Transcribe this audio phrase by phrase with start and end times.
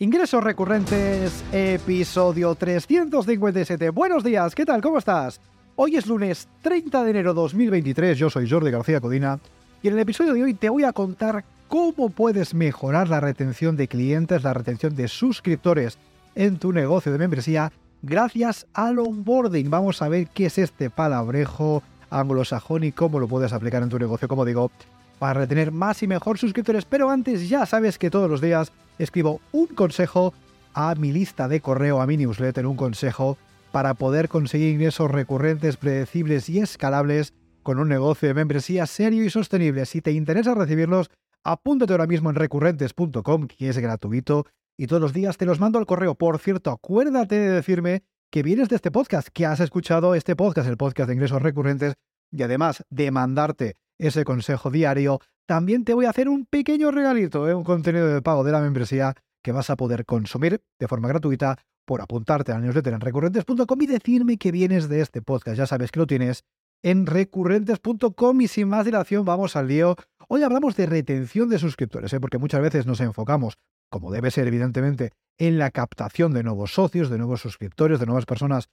[0.00, 3.90] Ingresos recurrentes, episodio 357.
[3.90, 4.80] Buenos días, ¿qué tal?
[4.80, 5.40] ¿Cómo estás?
[5.74, 9.40] Hoy es lunes 30 de enero 2023, yo soy Jordi García Codina
[9.82, 13.76] y en el episodio de hoy te voy a contar cómo puedes mejorar la retención
[13.76, 15.98] de clientes, la retención de suscriptores
[16.36, 19.68] en tu negocio de membresía gracias al onboarding.
[19.68, 23.98] Vamos a ver qué es este palabrejo anglosajón y cómo lo puedes aplicar en tu
[23.98, 24.70] negocio, como digo,
[25.18, 26.84] para retener más y mejor suscriptores.
[26.84, 30.34] Pero antes ya sabes que todos los días escribo un consejo
[30.74, 33.36] a mi lista de correo, a mi newsletter, un consejo
[33.72, 39.30] para poder conseguir ingresos recurrentes, predecibles y escalables con un negocio de membresía serio y
[39.30, 39.84] sostenible.
[39.86, 41.10] Si te interesa recibirlos,
[41.44, 44.46] apúntate ahora mismo en recurrentes.com, que es gratuito,
[44.76, 46.14] y todos los días te los mando al correo.
[46.14, 50.68] Por cierto, acuérdate de decirme que vienes de este podcast, que has escuchado este podcast,
[50.68, 51.94] el podcast de ingresos recurrentes,
[52.30, 57.48] y además de mandarte ese consejo diario, también te voy a hacer un pequeño regalito,
[57.48, 57.54] ¿eh?
[57.54, 61.56] un contenido de pago de la membresía que vas a poder consumir de forma gratuita
[61.86, 65.56] por apuntarte al newsletter en recurrentes.com y decirme que vienes de este podcast.
[65.56, 66.44] Ya sabes que lo tienes
[66.82, 69.96] en recurrentes.com y sin más dilación vamos al lío.
[70.28, 72.20] Hoy hablamos de retención de suscriptores, ¿eh?
[72.20, 73.54] porque muchas veces nos enfocamos,
[73.88, 78.26] como debe ser evidentemente, en la captación de nuevos socios, de nuevos suscriptores, de nuevas
[78.26, 78.68] personas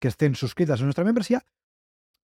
[0.00, 1.42] que estén suscritas a nuestra membresía,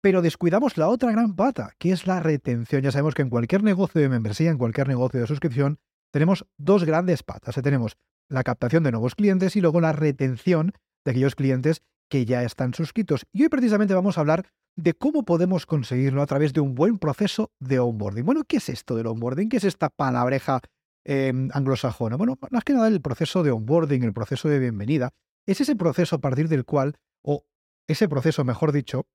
[0.02, 2.82] pero descuidamos la otra gran pata, que es la retención.
[2.82, 5.78] Ya sabemos que en cualquier negocio de membresía, en cualquier negocio de suscripción,
[6.10, 7.54] tenemos dos grandes patas.
[7.62, 7.96] Tenemos
[8.28, 10.72] la captación de nuevos clientes y luego la retención
[11.04, 13.24] de aquellos clientes que ya están suscritos.
[13.32, 16.98] Y hoy precisamente vamos a hablar de cómo podemos conseguirlo a través de un buen
[16.98, 18.24] proceso de onboarding.
[18.24, 19.48] Bueno, ¿qué es esto del onboarding?
[19.48, 20.60] ¿Qué es esta palabreja
[21.04, 22.16] em, anglosajona?
[22.16, 25.10] Bueno, más que nada el proceso de onboarding, el proceso de bienvenida,
[25.46, 27.44] es ese proceso a partir del cual, o
[27.86, 29.06] ese proceso, mejor dicho,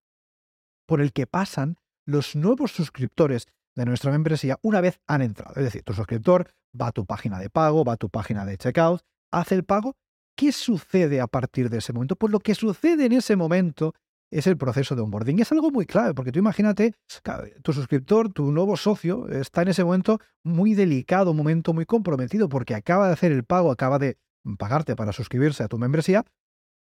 [0.87, 5.53] por el que pasan los nuevos suscriptores de nuestra membresía una vez han entrado.
[5.57, 8.57] Es decir, tu suscriptor va a tu página de pago, va a tu página de
[8.57, 9.95] checkout, hace el pago.
[10.35, 12.15] ¿Qué sucede a partir de ese momento?
[12.15, 13.93] Pues lo que sucede en ese momento
[14.31, 15.39] es el proceso de onboarding.
[15.39, 16.93] Es algo muy clave, porque tú imagínate,
[17.63, 22.49] tu suscriptor, tu nuevo socio, está en ese momento muy delicado, un momento muy comprometido,
[22.49, 24.17] porque acaba de hacer el pago, acaba de
[24.57, 26.23] pagarte para suscribirse a tu membresía.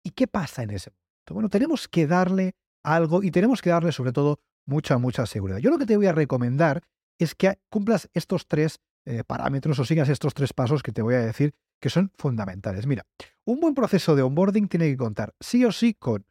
[0.02, 1.34] ¿Y qué pasa en ese momento?
[1.34, 5.58] Bueno, tenemos que darle algo y tenemos que darle sobre todo mucha, mucha seguridad.
[5.58, 6.82] Yo lo que te voy a recomendar
[7.18, 11.14] es que cumplas estos tres eh, parámetros o sigas estos tres pasos que te voy
[11.14, 12.86] a decir que son fundamentales.
[12.86, 13.04] Mira,
[13.44, 16.24] un buen proceso de onboarding tiene que contar sí o sí con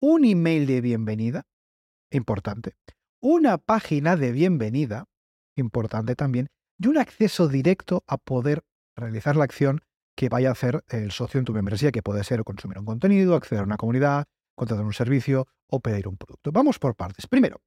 [0.00, 1.46] un email de bienvenida,
[2.10, 2.74] importante,
[3.20, 5.06] una página de bienvenida,
[5.56, 6.48] importante también,
[6.78, 8.62] y un acceso directo a poder
[8.96, 9.80] realizar la acción
[10.16, 13.34] que vaya a hacer el socio en tu membresía, que puede ser consumir un contenido,
[13.34, 14.26] acceder a una comunidad,
[14.60, 16.52] contratar un servicio o pedir un producto.
[16.52, 17.26] Vamos por partes.
[17.26, 17.62] Primero,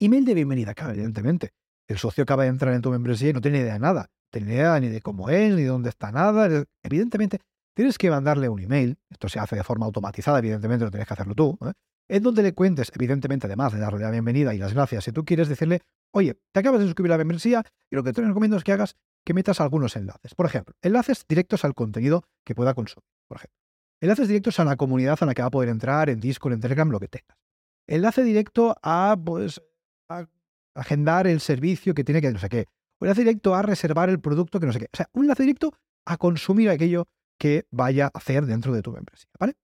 [0.00, 1.52] email de bienvenida, claro, evidentemente.
[1.86, 4.08] El socio acaba de entrar en tu membresía y no tiene idea de nada.
[4.08, 6.64] No tiene idea ni de cómo es, ni de dónde está nada.
[6.82, 7.40] Evidentemente,
[7.74, 8.96] tienes que mandarle un email.
[9.10, 11.58] Esto se hace de forma automatizada, evidentemente, no tienes que hacerlo tú.
[11.66, 11.72] ¿eh?
[12.08, 15.26] En donde le cuentes, evidentemente, además de darle la bienvenida y las gracias, si tú
[15.26, 15.82] quieres decirle,
[16.12, 18.72] oye, te acabas de suscribir a la membresía y lo que te recomiendo es que
[18.72, 20.34] hagas que metas algunos enlaces.
[20.34, 23.04] Por ejemplo, enlaces directos al contenido que pueda consumir.
[23.28, 23.59] Por ejemplo,
[24.00, 26.60] Enlaces directos a la comunidad a la que va a poder entrar, en Discord, en
[26.60, 27.36] Telegram, lo que tengas.
[27.86, 29.60] Enlace directo a, pues,
[30.74, 32.66] agendar el servicio que tiene que no sé qué.
[32.98, 34.86] O enlace directo a reservar el producto que no sé qué.
[34.92, 35.74] O sea, un enlace directo
[36.06, 39.54] a consumir aquello que vaya a hacer dentro de tu membresía, ¿vale?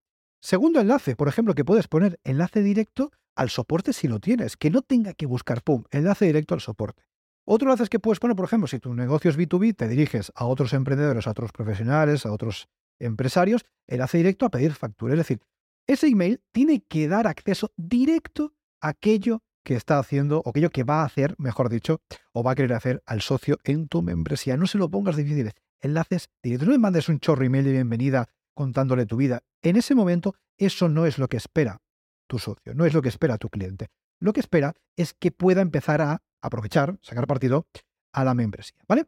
[0.40, 4.70] Segundo enlace, por ejemplo, que puedes poner enlace directo al soporte si lo tienes, que
[4.70, 7.02] no tenga que buscar, pum, enlace directo al soporte.
[7.44, 10.46] Otro enlace que puedes poner, por ejemplo, si tu negocio es B2B, te diriges a
[10.46, 12.68] otros emprendedores, a otros profesionales, a otros
[12.98, 15.14] empresarios, el hace directo a pedir factura.
[15.14, 15.40] Es decir,
[15.86, 20.84] ese email tiene que dar acceso directo a aquello que está haciendo, o aquello que
[20.84, 22.00] va a hacer, mejor dicho,
[22.32, 24.56] o va a querer hacer al socio en tu membresía.
[24.56, 25.54] No se lo pongas difíciles.
[25.80, 26.68] Enlaces directos.
[26.68, 29.42] No le mandes un chorro email de bienvenida contándole tu vida.
[29.62, 31.82] En ese momento, eso no es lo que espera
[32.28, 33.88] tu socio, no es lo que espera tu cliente.
[34.20, 37.66] Lo que espera es que pueda empezar a aprovechar, sacar partido
[38.12, 38.78] a la membresía.
[38.88, 39.06] ¿Vale?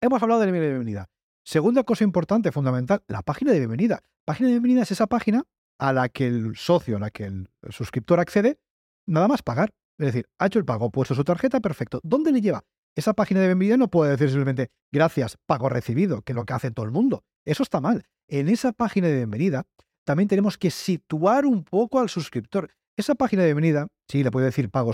[0.00, 1.10] Hemos hablado del email de bienvenida.
[1.44, 4.00] Segunda cosa importante, fundamental, la página de bienvenida.
[4.24, 5.42] Página de bienvenida es esa página
[5.76, 8.60] a la que el socio, a la que el suscriptor accede,
[9.06, 9.74] nada más pagar.
[9.98, 11.98] Es decir, ha hecho el pago, puesto su tarjeta, perfecto.
[12.04, 12.62] ¿Dónde le lleva?
[12.94, 16.52] Esa página de bienvenida no puede decir simplemente gracias, pago recibido, que es lo que
[16.52, 17.24] hace todo el mundo.
[17.44, 18.04] Eso está mal.
[18.28, 19.64] En esa página de bienvenida
[20.04, 22.70] también tenemos que situar un poco al suscriptor.
[22.96, 24.92] Esa página de bienvenida, sí, le puede decir pago,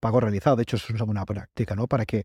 [0.00, 1.86] pago realizado, de hecho es una buena práctica, ¿no?
[1.86, 2.24] Para que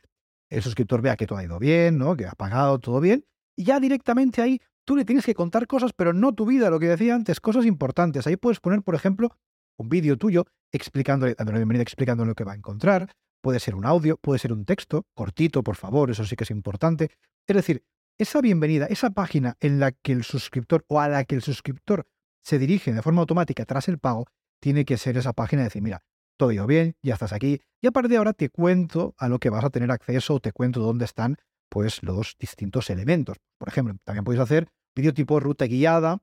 [0.50, 2.16] el suscriptor vea que todo ha ido bien, ¿no?
[2.16, 3.25] Que ha pagado todo bien
[3.56, 6.80] y ya directamente ahí tú le tienes que contar cosas, pero no tu vida, lo
[6.80, 8.28] que decía antes, cosas importantes.
[8.28, 9.36] Ahí puedes poner, por ejemplo,
[9.78, 13.12] un vídeo tuyo explicándole, dándole bienvenida, explicando lo que va a encontrar.
[13.42, 16.52] Puede ser un audio, puede ser un texto, cortito, por favor, eso sí que es
[16.52, 17.12] importante.
[17.48, 17.84] Es decir,
[18.18, 22.08] esa bienvenida, esa página en la que el suscriptor o a la que el suscriptor
[22.44, 24.25] se dirige de forma automática tras el pago,
[24.62, 26.04] tiene que ser esa página de decir, mira,
[26.38, 29.40] todo ido bien, ya estás aquí, y a partir de ahora te cuento a lo
[29.40, 31.38] que vas a tener acceso te cuento dónde están
[31.69, 33.38] pues los distintos elementos.
[33.57, 36.21] Por ejemplo, también puedes hacer vídeo tipo ruta guiada,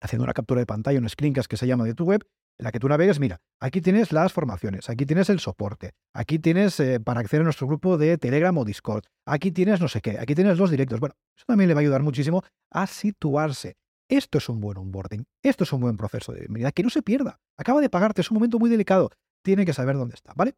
[0.00, 2.24] haciendo una captura de pantalla, un screencast que se llama de tu web,
[2.58, 6.38] en la que tú navegues, mira, aquí tienes las formaciones, aquí tienes el soporte, aquí
[6.38, 10.00] tienes eh, para acceder a nuestro grupo de Telegram o Discord, aquí tienes no sé
[10.00, 11.00] qué, aquí tienes los directos.
[11.00, 13.76] Bueno, eso también le va a ayudar muchísimo a situarse.
[14.08, 17.02] Esto es un buen onboarding, esto es un buen proceso de bienvenida, que no se
[17.02, 17.40] pierda.
[17.56, 19.10] Acaba de pagarte, es un momento muy delicado,
[19.42, 20.54] tiene que saber dónde está, ¿vale?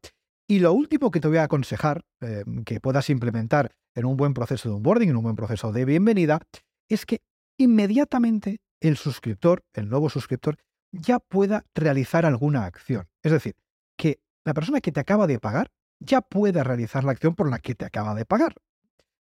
[0.48, 4.32] Y lo último que te voy a aconsejar eh, que puedas implementar en un buen
[4.32, 6.40] proceso de onboarding, en un buen proceso de bienvenida,
[6.88, 7.20] es que
[7.58, 10.56] inmediatamente el suscriptor, el nuevo suscriptor,
[10.92, 13.08] ya pueda realizar alguna acción.
[13.24, 13.56] Es decir,
[13.98, 17.58] que la persona que te acaba de pagar ya pueda realizar la acción por la
[17.58, 18.54] que te acaba de pagar.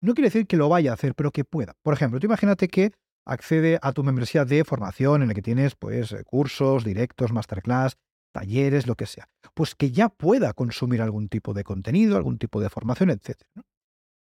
[0.00, 1.74] No quiere decir que lo vaya a hacer, pero que pueda.
[1.82, 2.92] Por ejemplo, tú imagínate que
[3.26, 7.98] accede a tu membresía de formación en la que tienes pues eh, cursos, directos, masterclass,
[8.32, 9.28] talleres, lo que sea.
[9.54, 13.40] Pues que ya pueda consumir algún tipo de contenido, algún tipo de formación, etc.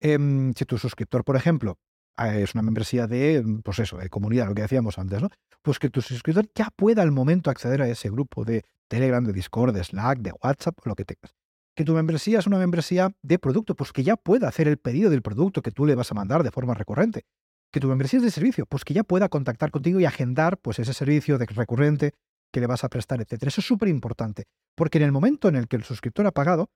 [0.01, 1.77] Em, si tu suscriptor, por ejemplo,
[2.17, 5.29] ah, es una membresía de, pues eso, de comunidad, lo que decíamos antes, ¿no?
[5.61, 9.33] Pues que tu suscriptor ya pueda al momento acceder a ese grupo de Telegram, de
[9.33, 11.35] Discord, de Slack, de WhatsApp, o lo que tengas.
[11.75, 15.09] Que tu membresía es una membresía de producto, pues que ya pueda hacer el pedido
[15.09, 17.23] del producto que tú le vas a mandar de forma recurrente.
[17.71, 20.79] Que tu membresía es de servicio, pues que ya pueda contactar contigo y agendar pues
[20.79, 22.13] ese servicio de recurrente
[22.51, 23.43] que le vas a prestar, etc.
[23.43, 26.69] Eso es súper importante, porque en el momento en el que el suscriptor ha pagado,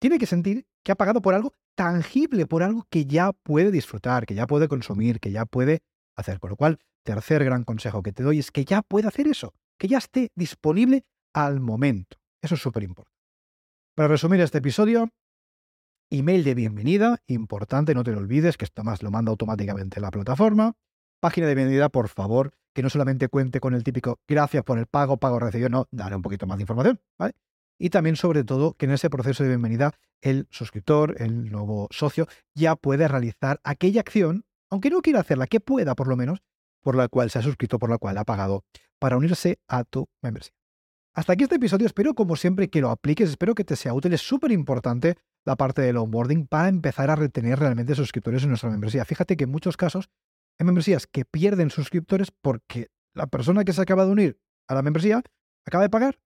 [0.00, 4.26] tiene que sentir que ha pagado por algo tangible, por algo que ya puede disfrutar,
[4.26, 5.80] que ya puede consumir, que ya puede
[6.16, 6.40] hacer.
[6.40, 9.54] Con lo cual, tercer gran consejo que te doy es que ya puede hacer eso,
[9.78, 11.04] que ya esté disponible
[11.34, 12.18] al momento.
[12.42, 13.18] Eso es súper importante.
[13.94, 15.10] Para resumir este episodio,
[16.10, 20.10] email de bienvenida, importante, no te lo olvides, que esto más lo manda automáticamente la
[20.10, 20.74] plataforma.
[21.20, 24.86] Página de bienvenida, por favor, que no solamente cuente con el típico gracias por el
[24.86, 27.34] pago, pago recibido, no, daré un poquito más de información, ¿vale?
[27.78, 32.26] y también sobre todo que en ese proceso de bienvenida el suscriptor, el nuevo socio,
[32.54, 36.40] ya puede realizar aquella acción, aunque no quiera hacerla, que pueda por lo menos,
[36.82, 38.64] por la cual se ha suscrito, por la cual ha pagado,
[38.98, 40.54] para unirse a tu membresía.
[41.14, 44.14] Hasta aquí este episodio, espero como siempre que lo apliques, espero que te sea útil,
[44.14, 48.70] es súper importante la parte del onboarding para empezar a retener realmente suscriptores en nuestra
[48.70, 49.04] membresía.
[49.04, 50.08] Fíjate que en muchos casos
[50.60, 54.82] hay membresías que pierden suscriptores porque la persona que se acaba de unir a la
[54.82, 55.22] membresía
[55.66, 56.20] acaba de pagar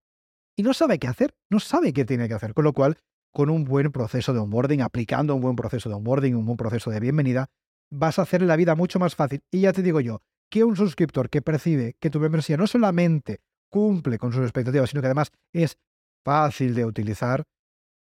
[0.56, 2.52] y no sabe qué hacer, no sabe qué tiene que hacer.
[2.52, 2.98] Con lo cual,
[3.32, 6.90] con un buen proceso de onboarding, aplicando un buen proceso de onboarding, un buen proceso
[6.90, 7.46] de bienvenida,
[7.92, 9.40] vas a hacer la vida mucho más fácil.
[9.52, 10.20] Y ya te digo yo,
[10.50, 13.40] que un suscriptor que percibe que tu membresía no solamente
[13.70, 15.78] cumple con sus expectativas, sino que además es
[16.24, 17.44] fácil de utilizar,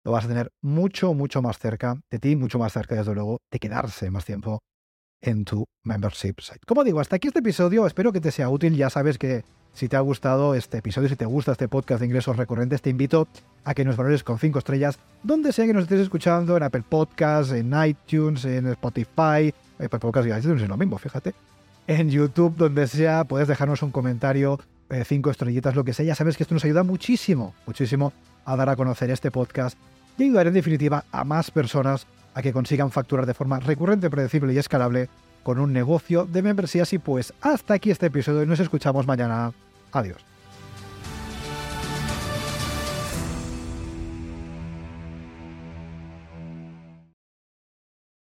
[0.03, 3.43] lo vas a tener mucho, mucho más cerca de ti, mucho más cerca, desde luego,
[3.51, 4.63] de quedarse más tiempo
[5.23, 6.61] en tu membership site.
[6.67, 9.89] Como digo, hasta aquí este episodio, espero que te sea útil, ya sabes que si
[9.89, 13.27] te ha gustado este episodio, si te gusta este podcast de ingresos recurrentes, te invito
[13.65, 16.85] a que nos valores con 5 estrellas, donde sea que nos estés escuchando, en Apple
[16.87, 21.35] Podcasts, en iTunes, en Spotify, Apple Podcasts y iTunes es lo mismo, fíjate.
[21.87, 24.61] En YouTube, donde sea, puedes dejarnos un comentario,
[24.91, 26.05] 5 eh, estrellitas, lo que sea.
[26.05, 28.13] Ya sabes que esto nos ayuda muchísimo, muchísimo
[28.45, 29.79] a dar a conocer este podcast
[30.19, 34.53] y ayudar en definitiva a más personas a que consigan facturar de forma recurrente, predecible
[34.53, 35.09] y escalable
[35.43, 36.93] con un negocio de membresías.
[36.93, 39.53] Y pues hasta aquí este episodio y nos escuchamos mañana.
[39.93, 40.32] Adiós.